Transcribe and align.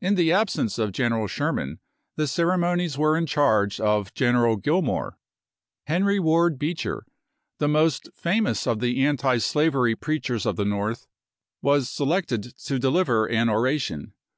In 0.00 0.14
the 0.14 0.32
absence 0.32 0.78
of 0.78 0.92
General 0.92 1.26
Sherman 1.26 1.78
the 2.16 2.26
ceremonies 2.26 2.96
were 2.96 3.18
in 3.18 3.26
charge 3.26 3.80
of 3.80 4.14
General 4.14 4.56
Gillmore. 4.56 5.18
Henry 5.84 6.18
Ward 6.18 6.58
Beecher, 6.58 7.04
the 7.58 7.68
most 7.68 8.08
famous 8.14 8.66
of 8.66 8.80
the 8.80 9.04
antislavery 9.04 9.94
preachers 9.94 10.46
of 10.46 10.56
the 10.56 10.64
North, 10.64 11.06
was 11.60 11.90
selected 11.90 12.56
to 12.60 12.78
deliver 12.78 13.26
an 13.28 13.50
oration. 13.50 14.14